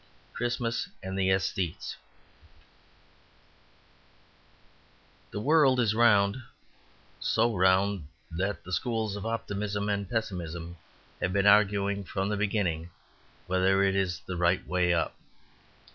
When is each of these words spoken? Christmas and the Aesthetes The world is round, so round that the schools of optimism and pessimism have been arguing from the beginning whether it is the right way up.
Christmas 0.33 0.89
and 1.03 1.15
the 1.15 1.29
Aesthetes 1.29 1.95
The 5.29 5.39
world 5.39 5.79
is 5.79 5.93
round, 5.93 6.37
so 7.19 7.55
round 7.55 8.07
that 8.31 8.63
the 8.63 8.71
schools 8.73 9.15
of 9.15 9.27
optimism 9.27 9.89
and 9.89 10.09
pessimism 10.09 10.77
have 11.21 11.33
been 11.33 11.45
arguing 11.45 12.03
from 12.03 12.29
the 12.29 12.35
beginning 12.35 12.89
whether 13.45 13.83
it 13.83 13.95
is 13.95 14.21
the 14.25 14.37
right 14.37 14.65
way 14.65 14.91
up. 14.91 15.13